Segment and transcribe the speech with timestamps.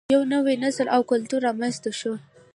[0.13, 2.13] یو نوی نسل او کلتور رامینځته شو